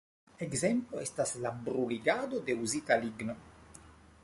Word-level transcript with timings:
Ekzemplo 0.45 1.01
estas 1.07 1.33
la 1.43 1.51
bruligado 1.67 2.41
de 2.49 2.55
uzita 2.65 3.01
ligno. 3.07 3.39